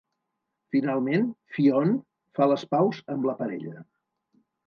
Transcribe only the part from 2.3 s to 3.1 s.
fa les paus